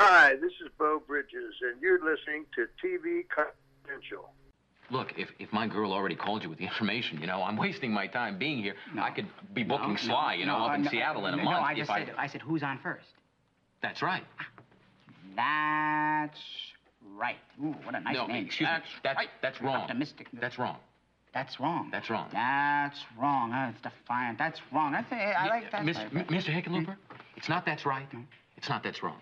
[0.00, 4.30] Hi, this is Bo Bridges, and you're listening to TV Confidential.
[4.90, 7.92] Look, if, if my girl already called you with the information, you know, I'm wasting
[7.92, 8.74] my time being here.
[8.92, 9.02] No.
[9.02, 11.36] I could be booking No, Sly, you know, no, up in no, Seattle in a
[11.36, 11.58] no, month.
[11.58, 12.04] No, I if just I...
[12.04, 13.06] said, I said, who's on first?
[13.82, 14.24] That's right.
[15.36, 16.40] That's
[17.16, 17.36] right.
[17.62, 18.46] Ooh, what a nice no, name.
[18.46, 19.00] excuse That's me.
[19.04, 19.28] That's, right.
[19.42, 19.82] that's wrong.
[19.82, 20.28] Optimistic.
[20.32, 20.78] That's wrong.
[21.34, 21.88] That's wrong.
[21.92, 22.28] That's wrong.
[22.32, 23.50] That's wrong.
[23.52, 23.70] Huh?
[23.70, 24.38] It's defiant.
[24.38, 24.92] That's wrong.
[24.92, 25.84] That's, I like that.
[25.84, 26.28] Miss, right.
[26.28, 26.50] Mr.
[26.50, 26.96] Hickenlooper,
[27.36, 28.06] it's not that's right.
[28.56, 29.18] It's not that's wrong.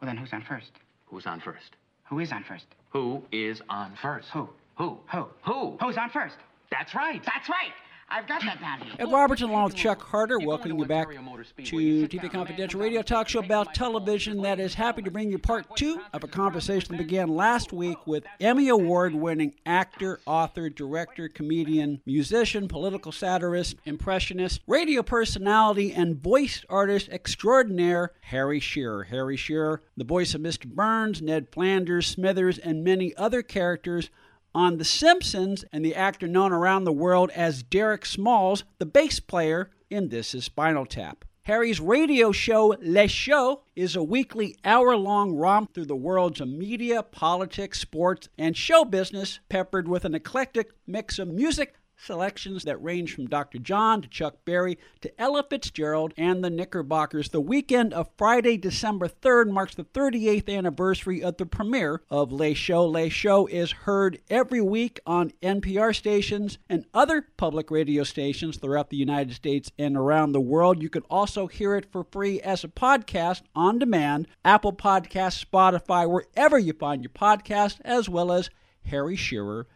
[0.00, 0.70] Well, then who's on first?
[1.06, 1.76] Who's on first?
[2.08, 2.66] Who is on first?
[2.90, 4.28] Who is on first?
[4.32, 4.48] Who?
[4.76, 4.98] Who?
[5.12, 5.26] Who?
[5.44, 5.76] Who?
[5.80, 6.36] Who's on first?
[6.70, 7.22] That's right.
[7.24, 7.72] That's right.
[8.10, 8.94] I've got that down here.
[8.98, 12.06] Ed Robertson, along with Chuck Harder, welcoming you back Ontario Motor Speedway.
[12.06, 15.76] to TV Confidential Radio Talk Show about television that is happy to bring you part
[15.76, 21.28] two of a conversation that began last week with Emmy Award winning actor, author, director,
[21.28, 29.04] comedian, musician, political satirist, impressionist, radio personality, and voice artist extraordinaire Harry Shearer.
[29.04, 30.66] Harry Shearer, the voice of Mr.
[30.66, 34.08] Burns, Ned Flanders, Smithers, and many other characters
[34.54, 39.20] on The Simpsons, and the actor known around the world as Derek Smalls, the bass
[39.20, 41.24] player in This Is Spinal Tap.
[41.42, 46.48] Harry's radio show, Le Show, is a weekly hour long romp through the worlds of
[46.48, 52.82] media, politics, sports, and show business, peppered with an eclectic mix of music selections that
[52.82, 53.58] range from Dr.
[53.58, 57.30] John to Chuck Berry to Ella Fitzgerald and the Knickerbockers.
[57.30, 62.54] The weekend of Friday, December 3rd marks the 38th anniversary of the premiere of Le
[62.54, 62.84] Show.
[62.84, 68.90] Le Show is heard every week on NPR stations and other public radio stations throughout
[68.90, 70.80] the United States and around the world.
[70.80, 76.08] You can also hear it for free as a podcast on demand, Apple Podcasts, Spotify,
[76.08, 78.50] wherever you find your podcast, as well as
[78.84, 79.66] Harry Shearer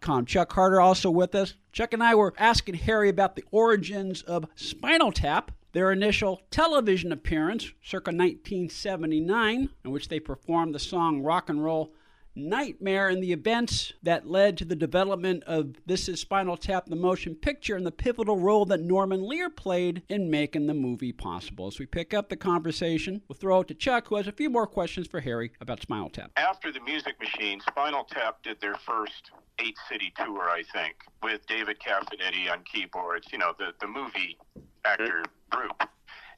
[0.00, 0.26] com.
[0.26, 1.54] Chuck Harder also with us.
[1.72, 7.10] Chuck and I were asking Harry about the origins of Spinal Tap, their initial television
[7.12, 11.92] appearance, circa 1979, in which they performed the song Rock and Roll
[12.36, 16.96] Nightmare, and the events that led to the development of This Is Spinal Tap, the
[16.96, 21.68] motion picture, and the pivotal role that Norman Lear played in making the movie possible.
[21.68, 24.50] As we pick up the conversation, we'll throw it to Chuck, who has a few
[24.50, 26.32] more questions for Harry about Spinal Tap.
[26.36, 29.30] After the Music Machine, Spinal Tap did their first
[29.60, 34.36] eight city tour, I think, with David Caffinetti on keyboards, you know, the, the movie
[34.84, 35.82] actor group,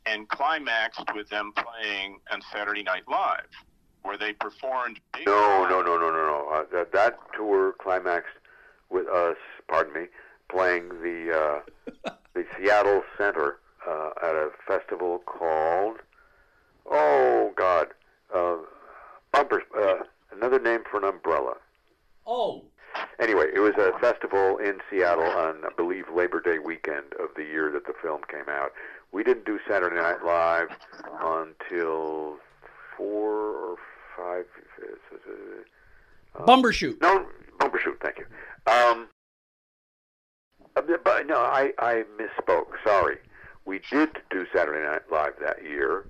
[0.04, 3.48] and climaxed with them playing on Saturday Night Live,
[4.06, 5.00] where they performed.
[5.12, 6.48] big No, no, no, no, no, no.
[6.52, 8.36] Uh, that that tour climaxed
[8.90, 9.36] with us.
[9.68, 10.06] Pardon me,
[10.48, 12.02] playing the uh,
[12.34, 15.98] the Seattle Center uh, at a festival called
[16.90, 17.88] Oh God,
[18.34, 18.56] uh,
[19.32, 19.62] bumper.
[19.76, 21.54] Uh, another name for an umbrella.
[22.26, 22.64] Oh,
[23.18, 27.44] Anyway, it was a festival in Seattle on, I believe, Labor Day weekend of the
[27.44, 28.72] year that the film came out.
[29.12, 30.68] We didn't do Saturday Night Live
[31.20, 32.36] until
[32.96, 33.76] four or
[34.16, 34.44] five.
[36.38, 37.00] Bumbershoot.
[37.00, 37.26] No,
[37.58, 38.00] Bumbershoot.
[38.02, 38.26] Thank you.
[38.70, 39.08] Um,
[40.76, 42.66] uh, but no, I I misspoke.
[42.84, 43.18] Sorry.
[43.64, 46.06] We did do Saturday Night Live that year.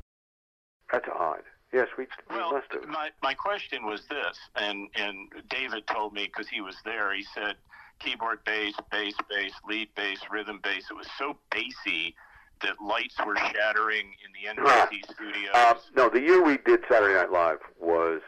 [0.92, 1.42] That's odd.
[1.72, 2.86] Yes, we, we Well, must have.
[2.86, 7.24] my, my question was this, and, and David told me because he was there, he
[7.34, 7.56] said
[7.98, 10.84] keyboard bass, bass, bass, lead bass, rhythm bass.
[10.90, 12.14] It was so bassy
[12.62, 15.50] that lights were shattering in the NBC studios.
[15.54, 18.20] Uh, no, the year we did Saturday Night Live was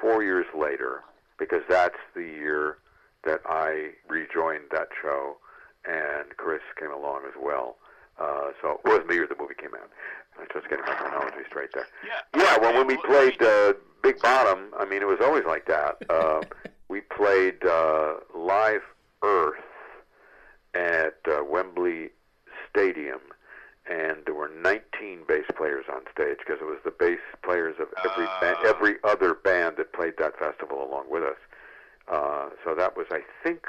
[0.00, 1.02] four years later
[1.38, 2.78] because that's the year
[3.24, 5.36] that I rejoined that show,
[5.84, 7.76] and Chris came along as well.
[8.20, 9.90] Uh, so it wasn't the year the movie came out.
[10.38, 11.86] I'm just getting my chronology straight there.
[12.04, 15.66] yeah, Yeah, well, when we played uh, Big Bottom, I mean, it was always like
[15.66, 15.96] that.
[16.08, 16.40] Uh,
[16.88, 18.82] we played uh, Live
[19.22, 19.54] Earth
[20.74, 22.10] at uh, Wembley
[22.70, 23.20] Stadium,
[23.90, 27.88] and there were 19 bass players on stage because it was the bass players of
[28.04, 28.68] every band, Ah.
[28.68, 31.38] every other band that played that festival along with us.
[32.08, 33.66] Uh, so that was, I think,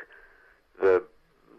[0.79, 1.03] the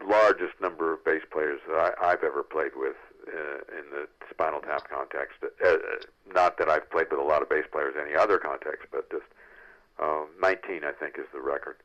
[0.05, 2.95] largest number of bass players that I, I've ever played with
[3.27, 5.37] uh, in the Spinal Tap context.
[5.43, 5.77] Uh, uh,
[6.33, 9.09] not that I've played with a lot of bass players in any other context, but
[9.09, 9.23] just
[9.99, 11.77] uh, 19, I think, is the record.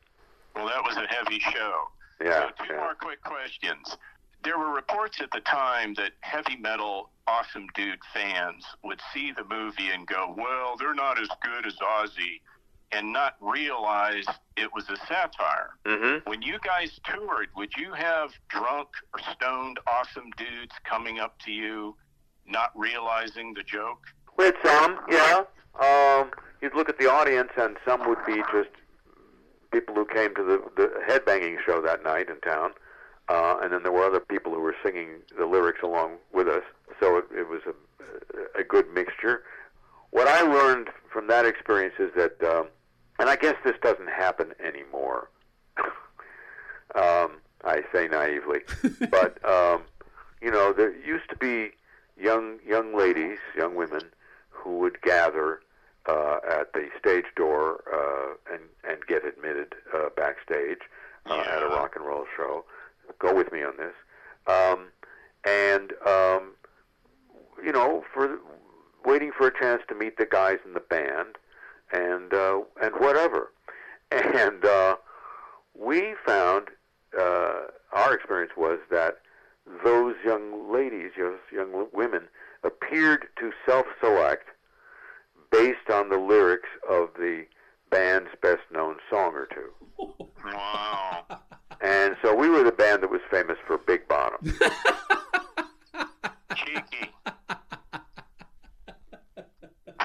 [0.54, 1.88] well, that was a heavy show.
[2.22, 2.80] Yeah, So two yeah.
[2.80, 3.96] more quick questions.
[4.42, 9.44] There were reports at the time that heavy metal awesome dude fans would see the
[9.44, 12.40] movie and go, "Well, they're not as good as Ozzy,"
[12.92, 14.26] and not realize
[14.56, 15.76] it was a satire.
[15.84, 16.28] Mm-hmm.
[16.28, 21.52] When you guys toured, would you have drunk or stoned awesome dudes coming up to
[21.52, 21.96] you,
[22.46, 24.02] not realizing the joke?
[24.38, 25.44] Had some, yeah.
[25.80, 28.70] Um, you'd look at the audience, and some would be just
[29.70, 32.72] people who came to the, the headbanging show that night in town,
[33.30, 36.64] uh, and then there were other people who were singing the lyrics along with us.
[36.98, 39.44] So it, it was a, a good mixture.
[40.10, 42.66] what I learned from that experience is that, um,
[43.20, 45.30] and I guess this doesn't happen anymore.
[46.96, 48.62] um, I say naively,
[49.10, 49.82] but um,
[50.42, 51.70] you know, there used to be
[52.18, 54.02] young young ladies, young women,
[54.48, 55.60] who would gather
[56.06, 60.80] uh, at the stage door uh, and and get admitted uh, backstage
[61.26, 62.64] uh, at a rock and roll show.
[63.18, 63.94] Go with me on this,
[64.46, 64.88] um,
[65.44, 66.52] and um,
[67.64, 68.38] you know, for
[69.04, 71.36] waiting for a chance to meet the guys in the band,
[71.92, 73.52] and uh, and whatever,
[74.10, 74.96] and uh,
[75.78, 76.68] we found
[77.18, 77.62] uh,
[77.92, 79.18] our experience was that
[79.84, 82.22] those young ladies, those young women,
[82.64, 84.48] appeared to self-select
[85.50, 87.44] based on the lyrics of the
[87.90, 89.70] band's best-known song or two.
[90.42, 91.39] Wow.
[92.22, 94.38] And so we were the band that was famous for Big Bottom.
[96.54, 97.10] Cheeky.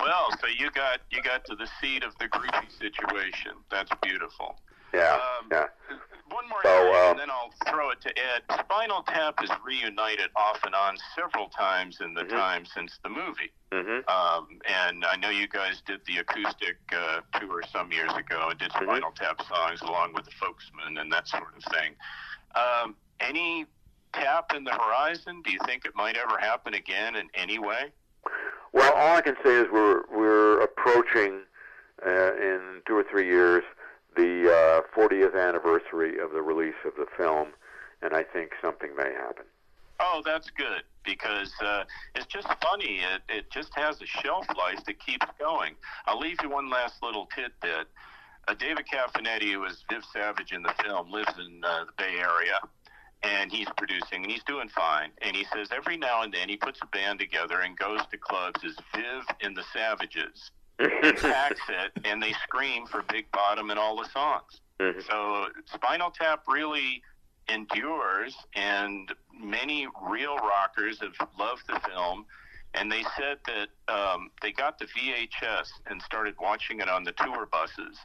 [0.01, 3.53] Well, so you got you got to the seed of the groupie situation.
[3.71, 4.59] That's beautiful.
[4.93, 5.65] Yeah, Um, yeah.
[6.29, 8.43] One more So, thing, uh, and then I'll throw it to Ed.
[8.59, 12.29] Spinal Tap is reunited off and on several times in the Mhm.
[12.29, 13.51] time since the movie.
[13.71, 14.09] Mm-hmm.
[14.09, 18.57] Um, and I know you guys did the acoustic uh, tour some years ago and
[18.59, 21.93] did Spinal Tap songs along with the Folksmen and that sort of thing.
[22.55, 23.65] Um, any
[24.13, 25.41] tap in the horizon?
[25.43, 27.91] Do you think it might ever happen again in any way?
[28.73, 31.41] Well, all I can say is we're we're approaching
[32.05, 33.63] uh, in two or three years
[34.15, 37.49] the uh, 40th anniversary of the release of the film,
[38.01, 39.45] and I think something may happen.
[39.99, 41.83] Oh, that's good because uh,
[42.15, 42.99] it's just funny.
[42.99, 45.75] It, it just has a shelf life that keeps going.
[46.05, 47.87] I'll leave you one last little tidbit.
[48.47, 52.19] Uh, David Caffinetti, who was Viv Savage in the film, lives in uh, the Bay
[52.19, 52.59] Area,
[53.23, 55.09] and he's producing, and he's doing fine.
[55.21, 58.17] And he says every now and then he puts a band together and goes to
[58.17, 60.51] clubs as Viv and the Savages.
[60.77, 64.61] packs it, and they scream for Big Bottom and all the songs.
[64.79, 65.01] Mhm.
[65.07, 67.01] So Spinal Tap really
[67.47, 72.25] endures, and many real rockers have loved the film.
[72.73, 77.13] And they said that um, they got the VHS and started watching it on the
[77.13, 77.97] tour buses.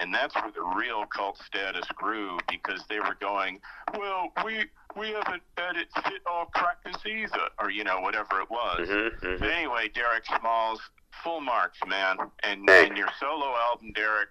[0.00, 3.58] And that's where the real cult status grew because they were going,
[3.96, 4.64] well, we
[4.96, 8.88] we haven't had it fit our crackers either, or you know whatever it was.
[8.88, 9.38] Mhm, mhm.
[9.40, 10.80] But anyway, Derek Smalls,
[11.22, 12.16] full marks, man.
[12.42, 14.28] And, and your solo album, Derek,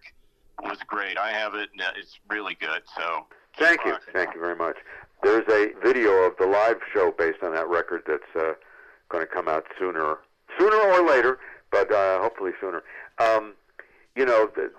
[0.63, 1.17] was great.
[1.17, 2.81] I have it, and it's really good.
[2.95, 3.25] So
[3.57, 4.13] Thank you, rocking.
[4.13, 4.77] thank you very much.
[5.23, 8.53] There's a video of the live show based on that record that's uh,
[9.09, 10.17] going to come out sooner,
[10.59, 11.39] sooner or later,
[11.71, 12.83] but uh, hopefully sooner.
[13.19, 13.53] Um,
[14.17, 14.71] you know, the,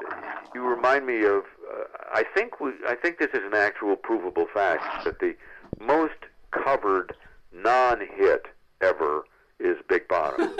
[0.54, 1.44] you remind me of.
[1.70, 5.36] Uh, I think we, I think this is an actual provable fact that the
[5.80, 6.14] most
[6.50, 7.14] covered
[7.52, 8.46] non-hit
[8.80, 9.24] ever
[9.60, 10.50] is Big Bottom.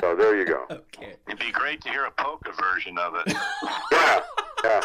[0.00, 0.64] so there you go.
[0.70, 1.16] Okay.
[1.26, 3.34] It'd be great to hear a polka version of it.
[3.92, 4.20] Yeah,
[4.64, 4.80] yeah.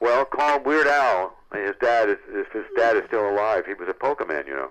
[0.00, 1.34] Well, call him Weird Al.
[1.52, 3.64] His dad is if his dad is still alive.
[3.66, 4.70] He was a polka man, you know.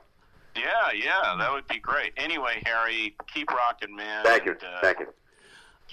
[0.55, 2.13] yeah, yeah, that would be great.
[2.17, 4.23] Anyway, Harry, keep rocking, man.
[4.23, 5.07] Thank you, and, uh, thank you.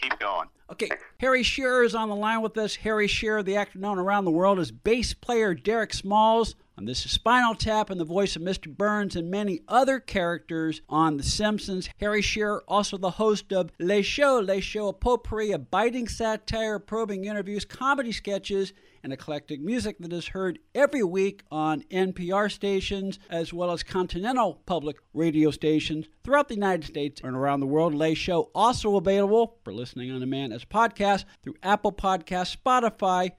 [0.00, 0.48] Keep going.
[0.70, 0.88] Okay,
[1.18, 2.76] Harry Shearer is on the line with us.
[2.76, 6.54] Harry Shearer, the actor known around the world as bass player Derek Smalls.
[6.76, 8.74] And this is Spinal Tap and the voice of Mr.
[8.74, 11.88] Burns and many other characters on The Simpsons.
[12.00, 16.78] Harry Shearer, also the host of Les Shows, Les Shows, a potpourri of biting satire,
[16.78, 18.72] probing interviews, comedy sketches,
[19.04, 24.62] and eclectic music that is heard every week on NPR stations as well as continental
[24.64, 27.94] public radio stations throughout the United States and around the world.
[27.94, 33.32] Le Show also available for listening on demand as podcast through Apple Podcasts, Spotify,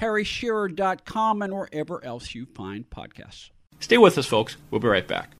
[0.00, 3.50] harryshearer.com, and wherever else you find podcasts.
[3.78, 4.56] Stay with us, folks.
[4.70, 5.34] We'll be right back.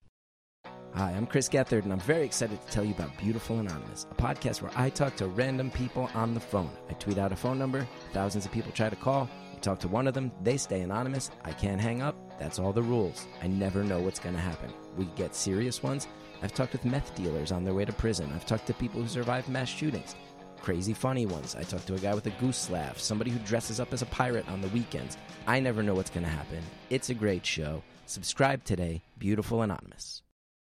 [0.94, 4.14] Hi, I'm Chris Gethard, and I'm very excited to tell you about Beautiful Anonymous, a
[4.14, 6.70] podcast where I talk to random people on the phone.
[6.90, 9.30] I tweet out a phone number, thousands of people try to call.
[9.54, 11.30] You talk to one of them, they stay anonymous.
[11.46, 12.14] I can't hang up.
[12.38, 13.26] That's all the rules.
[13.42, 14.70] I never know what's going to happen.
[14.98, 16.08] We get serious ones.
[16.42, 18.30] I've talked with meth dealers on their way to prison.
[18.34, 20.14] I've talked to people who survived mass shootings.
[20.62, 21.56] Crazy funny ones.
[21.56, 24.06] I talked to a guy with a goose laugh, somebody who dresses up as a
[24.06, 25.16] pirate on the weekends.
[25.44, 26.62] I never know what's going to happen.
[26.88, 27.82] It's a great show.
[28.06, 30.22] Subscribe today, Beautiful Anonymous.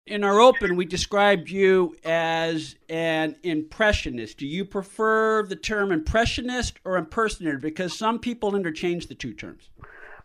[0.07, 4.39] In our open, we described you as an impressionist.
[4.39, 7.59] Do you prefer the term impressionist or impersonator?
[7.59, 9.69] Because some people interchange the two terms.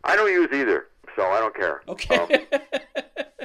[0.06, 0.88] I don't use either,
[1.18, 1.82] so I don't care.
[1.90, 2.18] Okay.
[2.18, 2.30] Um,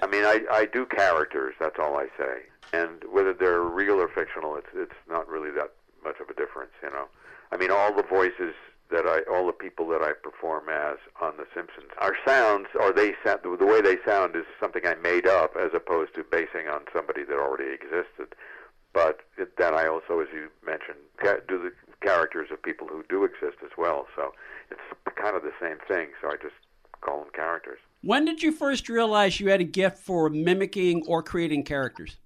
[0.01, 1.55] I mean, I, I do characters.
[1.59, 2.43] That's all I say.
[2.73, 5.73] And whether they're real or fictional, it's it's not really that
[6.05, 7.07] much of a difference, you know.
[7.51, 8.55] I mean, all the voices
[8.91, 12.93] that I, all the people that I perform as on The Simpsons, our sounds, or
[12.93, 16.69] they sound, the way they sound is something I made up, as opposed to basing
[16.71, 18.35] on somebody that already existed.
[18.93, 23.03] but it, then I also, as you mentioned, ca- do the characters of people who
[23.09, 24.07] do exist as well.
[24.15, 24.33] So
[24.71, 24.81] it's
[25.17, 26.09] kind of the same thing.
[26.21, 26.55] So I just
[27.01, 27.79] call them characters.
[28.03, 32.17] When did you first realize you had a gift for mimicking or creating characters?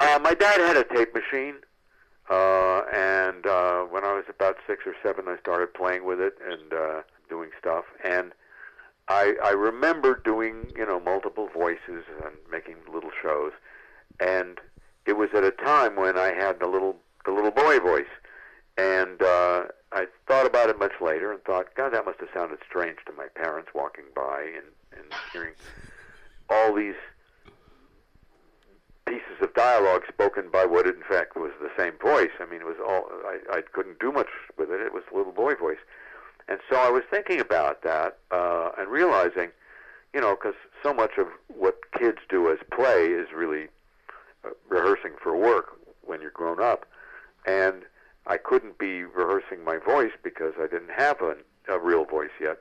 [0.00, 1.56] Uh, my dad had a tape machine,
[2.30, 6.34] uh, and uh, when I was about six or seven, I started playing with it
[6.46, 7.84] and uh, doing stuff.
[8.04, 8.32] And
[9.08, 13.52] I, I remember doing, you know, multiple voices and making little shows.
[14.20, 14.60] And
[15.06, 18.06] it was at a time when I had the little the little boy voice,
[18.76, 22.58] and uh, I thought about it much later and thought, God, that must have sounded
[22.68, 25.52] strange to my parents walking by and, and hearing
[26.48, 26.94] all these
[29.08, 32.30] pieces of dialogue spoken by what in fact was the same voice.
[32.40, 34.80] I mean, it was all I, I couldn't do much with it.
[34.80, 35.78] It was a little boy voice,
[36.48, 39.50] and so I was thinking about that uh, and realizing,
[40.12, 43.68] you know, because so much of what kids do as play is really
[44.44, 46.86] uh, rehearsing for work when you're grown up,
[47.46, 47.84] and
[48.26, 51.36] I couldn't be rehearsing my voice because I didn't have a,
[51.68, 52.58] a real voice yet.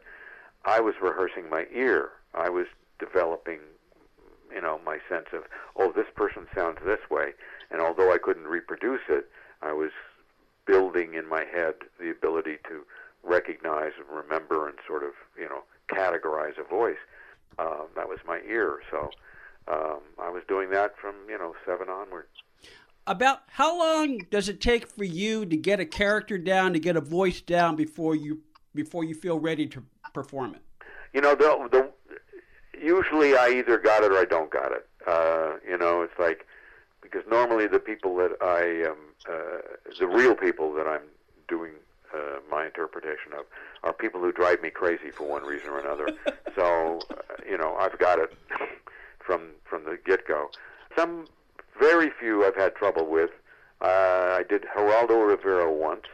[0.64, 2.12] I was rehearsing my ear.
[2.34, 2.68] I was
[3.00, 3.60] developing
[4.58, 5.44] you know my sense of
[5.76, 7.34] oh this person sounds this way.
[7.70, 9.30] And although i couldn't reproduce it
[9.62, 9.92] i was
[10.66, 12.82] building in my head the ability to
[13.24, 16.98] recognize and remember and sort of you know categorize a voice.
[17.60, 18.80] Um, that was my ear.
[18.90, 19.12] So
[19.68, 22.26] um, i was doing that from you know seven onward.
[23.06, 26.98] About how long does it take for you to get a character down, to get
[26.98, 28.42] a voice down before you
[28.74, 29.84] before you feel ready to
[30.14, 30.64] perform it?
[31.14, 31.92] you know the the
[32.82, 34.88] usually I either got it or I don't got it.
[35.06, 36.46] Uh, you know, it's like
[37.02, 38.98] because normally the people that I um,
[39.30, 39.62] uh,
[40.00, 41.04] the real people that I'm
[41.48, 41.72] doing
[42.14, 43.46] uh, my interpretation of
[43.84, 46.08] are people who drive me crazy for one reason or another.
[46.56, 47.16] so uh,
[47.50, 48.36] you know, I've got it
[49.20, 50.50] from from the get go.
[50.96, 51.28] Some
[51.80, 53.32] very few I've had trouble with.
[53.80, 56.06] Uh, I did Geraldo Rivera once,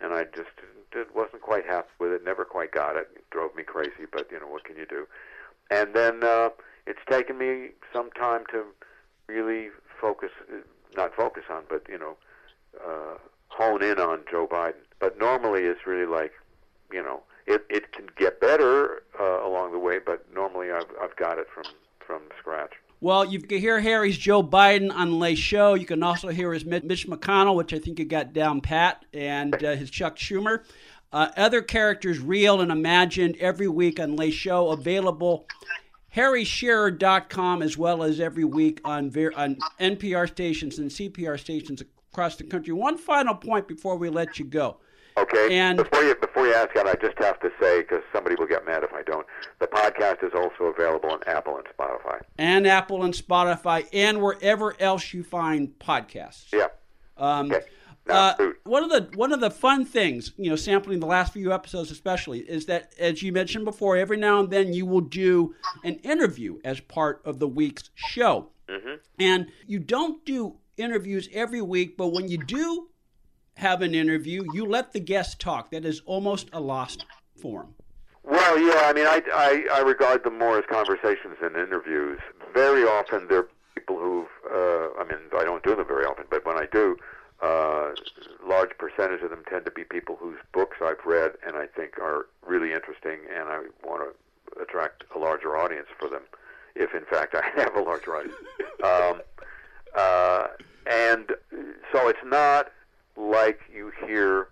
[0.00, 0.48] and I just
[0.90, 2.24] did, wasn't quite happy with it.
[2.24, 3.08] Never quite got it.
[3.14, 5.06] It drove me crazy, but you know what can you do?
[5.70, 6.50] And then uh,
[6.86, 8.64] it's taken me some time to
[9.28, 9.68] really
[10.00, 10.30] focus,
[10.96, 12.16] not focus on, but you know,
[12.84, 14.82] uh, hone in on Joe Biden.
[14.98, 16.32] But normally, it's really like,
[16.92, 21.16] you know, it it can get better uh, along the way, but normally I've I've
[21.16, 21.64] got it from
[21.98, 22.72] from scratch.
[23.02, 25.72] Well, you can hear Harry's Joe Biden on Le Show.
[25.72, 29.54] You can also hear his Mitch McConnell, which I think you got down pat, and
[29.64, 30.64] uh, his Chuck Schumer.
[31.12, 35.46] Uh, other characters, real and imagined, every week on Le Show, available
[36.14, 42.36] harryshearer.com as well as every week on, ver- on NPR stations and CPR stations across
[42.36, 42.72] the country.
[42.72, 44.78] One final point before we let you go.
[45.16, 45.58] Okay.
[45.58, 48.46] And- before you before you ask that, I just have to say because somebody will
[48.46, 49.26] get mad if I don't.
[49.58, 52.20] The podcast is also available on Apple and Spotify.
[52.38, 56.52] And Apple and Spotify and wherever else you find podcasts.
[56.52, 56.68] Yeah.
[57.18, 57.66] Um, Okay.
[58.10, 61.52] Uh, one of the one of the fun things, you know, sampling the last few
[61.52, 65.54] episodes especially, is that as you mentioned before, every now and then you will do
[65.84, 68.94] an interview as part of the week's show, Mm-hmm.
[69.18, 72.88] and you don't do interviews every week, but when you do
[73.54, 75.70] have an interview, you let the guest talk.
[75.72, 77.74] That is almost a lost form.
[78.22, 78.82] Well, yeah.
[78.84, 82.20] I mean, I, I I regard them more as conversations than interviews.
[82.54, 84.28] Very often, they're people who've.
[84.50, 86.96] Uh, I mean, I don't do them very often, but when I do,
[87.42, 87.90] uh,
[88.46, 91.98] large percentage of them tend to be people whose books I've read and I think
[91.98, 96.22] are really interesting, and I want to attract a larger audience for them,
[96.74, 98.36] if in fact I have a larger audience.
[98.82, 99.20] Um,
[99.94, 100.46] uh,
[100.86, 101.32] and
[101.92, 102.72] so it's not
[103.14, 104.48] like you hear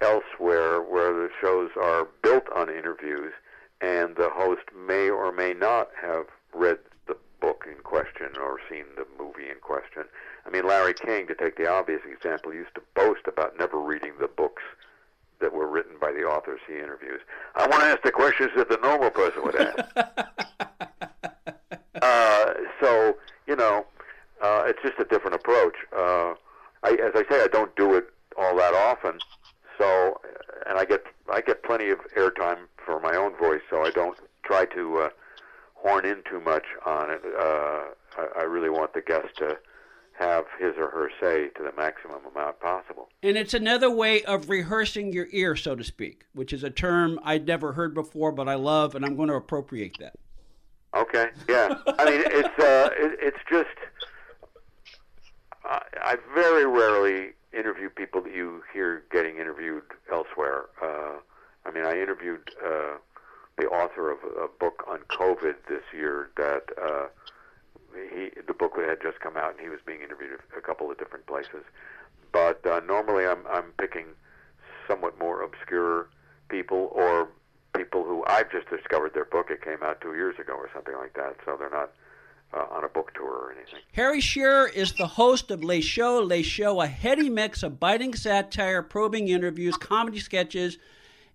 [0.00, 3.32] elsewhere where the shows are built on interviews
[3.80, 6.78] and the host may or may not have read
[7.44, 10.04] book in question or seen the movie in question.
[10.46, 14.14] I mean, Larry King, to take the obvious example, used to boast about never reading
[14.18, 14.62] the books
[15.40, 17.20] that were written by the authors he interviews.
[17.54, 19.78] I want to ask the questions that the normal person would ask.
[22.00, 23.84] uh, so, you know,
[24.40, 25.74] uh, it's just a different approach.
[25.94, 26.32] Uh,
[26.82, 28.08] I, as I say, I don't do it
[28.38, 29.18] all that often.
[29.76, 30.18] So,
[30.66, 34.16] and I get I get plenty of airtime for my own voice, so I don't
[34.44, 35.08] try to uh,
[35.84, 37.22] horn in too much on it.
[37.38, 37.82] Uh,
[38.16, 39.58] I, I really want the guest to
[40.18, 43.08] have his or her say to the maximum amount possible.
[43.22, 47.18] And it's another way of rehearsing your ear, so to speak, which is a term
[47.24, 50.14] I'd never heard before, but I love, and I'm going to appropriate that.
[50.94, 51.26] Okay.
[51.48, 51.74] Yeah.
[51.98, 53.76] I mean, it's uh, it, it's just
[55.64, 60.66] I, I very rarely interview people that you hear getting interviewed elsewhere.
[60.80, 61.16] Uh,
[61.66, 62.98] I mean, I interviewed uh,
[63.56, 67.06] the author of a book on COVID this year that uh,
[68.12, 70.98] he the book had just come out and he was being interviewed a couple of
[70.98, 71.64] different places.
[72.32, 74.06] But uh, normally I'm I'm picking
[74.88, 76.08] somewhat more obscure
[76.48, 77.28] people or
[77.76, 79.50] people who I've just discovered their book.
[79.50, 81.92] It came out two years ago or something like that, so they're not
[82.52, 83.80] uh, on a book tour or anything.
[83.92, 86.18] Harry Shearer is the host of Le Show.
[86.18, 90.78] Le Show, a heady mix of biting satire, probing interviews, comedy sketches,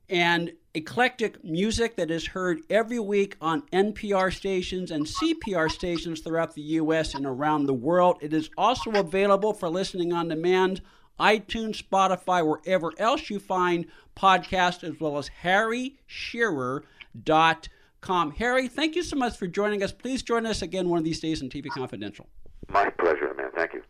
[0.09, 6.53] and eclectic music that is heard every week on NPR stations and CPR stations throughout
[6.53, 7.15] the U.S.
[7.15, 8.17] and around the world.
[8.21, 10.81] It is also available for listening on demand,
[11.19, 13.85] iTunes, Spotify, wherever else you find
[14.15, 18.31] podcasts, as well as harryshearer.com.
[18.31, 19.91] Harry, thank you so much for joining us.
[19.91, 22.27] Please join us again one of these days on TV Confidential.
[22.69, 23.49] My pleasure, man.
[23.55, 23.81] Thank you.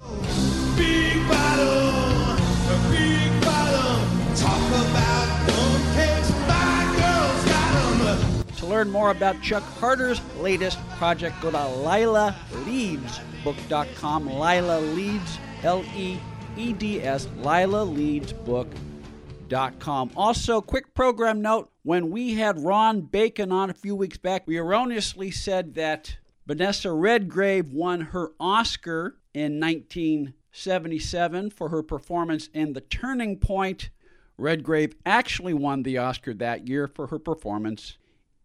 [8.80, 14.26] Learn more about Chuck Harder's latest project, go to LilaLeedsBook.com.
[14.26, 16.18] Lila Leeds, L E
[16.56, 20.12] E D S, LilaLeedsBook.com.
[20.16, 24.56] Also, quick program note when we had Ron Bacon on a few weeks back, we
[24.56, 26.16] erroneously said that
[26.48, 33.90] Vanessa Redgrave won her Oscar in 1977 for her performance in The Turning Point.
[34.38, 37.98] Redgrave actually won the Oscar that year for her performance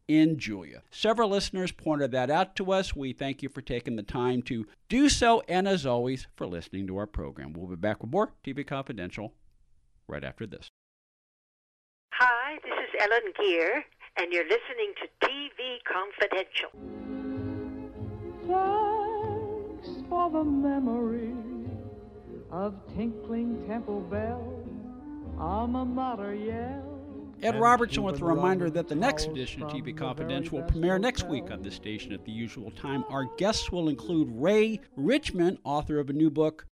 [0.08, 0.82] in Julia.
[0.90, 2.94] Several listeners pointed that out to us.
[2.94, 6.87] We thank you for taking the time to do so, and as always, for listening
[6.88, 7.52] to our program.
[7.52, 9.32] We'll be back with more TV Confidential
[10.06, 10.68] right after this.
[12.12, 13.84] Hi, this is Ellen Gear,
[14.16, 16.70] and you're listening to TV Confidential.
[18.46, 21.34] Thanks for the memory
[22.50, 24.68] of tinkling temple bells,
[25.38, 27.03] alma mater yell.
[27.44, 31.28] Ed Robertson with a reminder that the next edition of TV Confidential will premiere next
[31.28, 33.04] week on this station at the usual time.
[33.10, 36.66] Our guests will include Ray Richmond, author of a new book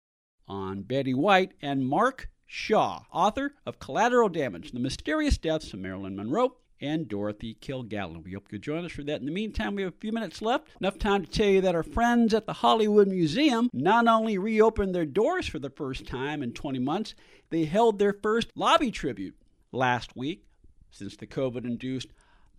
[0.48, 6.16] on Betty White, and Mark Shaw, author of Collateral Damage The Mysterious Deaths of Marilyn
[6.16, 8.24] Monroe and Dorothy Kilgallen.
[8.24, 9.20] We hope you'll join us for that.
[9.20, 10.68] In the meantime, we have a few minutes left.
[10.80, 14.94] Enough time to tell you that our friends at the Hollywood Museum not only reopened
[14.94, 17.14] their doors for the first time in 20 months,
[17.50, 19.37] they held their first lobby tribute
[19.70, 20.46] last week
[20.92, 22.09] since the COVID induced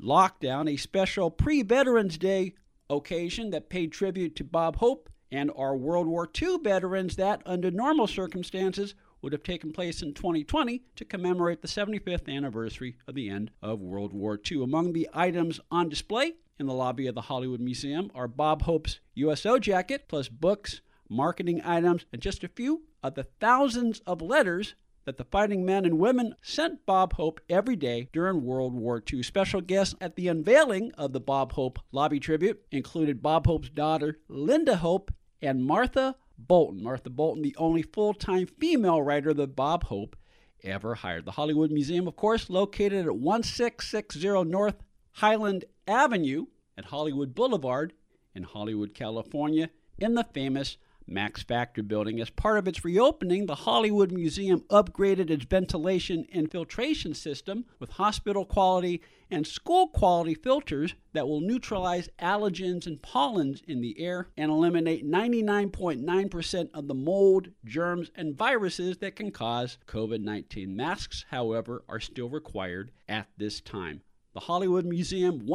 [0.02, 2.56] lockdown, a special pre Veterans Day
[2.90, 7.72] occasion that paid tribute to Bob Hope and our World War II veterans that, under
[7.72, 13.30] normal circumstances, would have taken place in 2020 to commemorate the 75th anniversary of the
[13.30, 14.64] end of World War II.
[14.64, 19.00] Among the items on display in the lobby of the Hollywood Museum are Bob Hope's
[19.16, 24.76] USO jacket, plus books, marketing items, and just a few of the thousands of letters
[25.06, 29.24] that the fighting men and women sent Bob Hope every day during World War II.
[29.24, 34.20] Special guests at the unveiling of the Bob Hope Lobby Tribute included Bob Hope's daughter,
[34.28, 35.12] Linda Hope,
[35.42, 36.84] and Martha Bolton.
[36.84, 40.16] Martha Bolton, the only full time female writer that Bob Hope
[40.64, 41.26] ever hired.
[41.26, 44.82] The Hollywood Museum, of course, located at 1660 North
[45.14, 46.46] Highland Avenue
[46.78, 47.94] at Hollywood Boulevard
[48.34, 52.20] in Hollywood, California, in the famous Max Factor building.
[52.20, 57.92] As part of its reopening, the Hollywood Museum upgraded its ventilation and filtration system with
[57.92, 64.30] hospital quality and school quality filters that will neutralize allergens and pollens in the air
[64.38, 70.76] and eliminate 99.9% of the mold, germs, and viruses that can cause COVID 19.
[70.76, 74.02] Masks, however, are still required at this time.
[74.34, 75.46] The Hollywood Museum,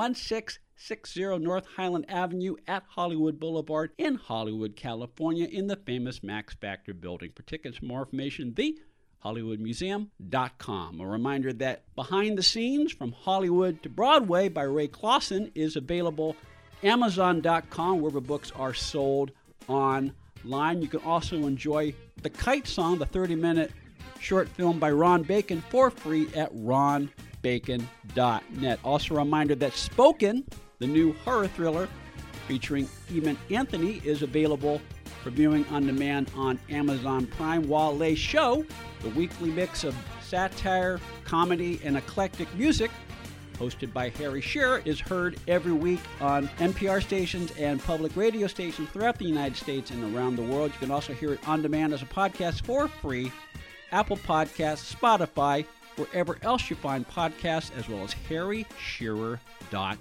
[0.79, 6.95] 1660 North Highland Avenue at Hollywood Boulevard in Hollywood, California, in the famous Max Factor
[6.95, 7.33] building.
[7.35, 8.79] For tickets, more information, the
[9.25, 11.01] HollywoodMuseum.com.
[11.01, 16.37] A reminder that Behind the Scenes from Hollywood to Broadway by Ray Clausen is available
[16.85, 19.33] Amazon.com, where the books are sold
[19.67, 20.13] online.
[20.81, 23.73] You can also enjoy The Kite Song, the 30 minute
[24.21, 28.79] short film by Ron Bacon, for free at ronbacon.net.
[28.85, 30.45] Also, a reminder that Spoken,
[30.79, 31.89] the new horror thriller
[32.49, 34.81] featuring Evan Anthony, is available
[35.23, 38.65] for viewing on demand on Amazon Prime, while Le Show,
[39.03, 42.91] the weekly mix of satire, comedy, and eclectic music,
[43.59, 48.89] hosted by Harry Shearer, is heard every week on NPR stations and public radio stations
[48.91, 50.73] throughout the United States and around the world.
[50.73, 53.31] You can also hear it on demand as a podcast for free,
[53.93, 59.99] Apple Podcasts, Spotify, wherever else you find podcasts, as well as harryshearer.com.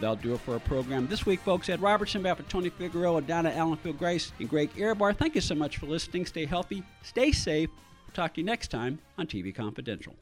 [0.00, 1.68] That'll do it for our program this week, folks.
[1.68, 5.16] Ed Robertson, back for Tony Figueroa, Donna Allenfield Grace, and Greg Ehrbar.
[5.16, 6.26] Thank you so much for listening.
[6.26, 7.68] Stay healthy, stay safe.
[7.70, 10.14] We'll talk to you next time on TV Confidential.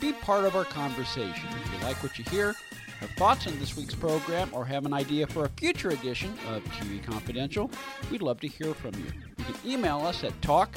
[0.00, 1.48] Be part of our conversation.
[1.64, 2.54] If you like what you hear,
[3.02, 6.62] Have thoughts on this week's program or have an idea for a future edition of
[6.66, 7.68] TV Confidential?
[8.12, 9.06] We'd love to hear from you.
[9.38, 10.76] You can email us at talk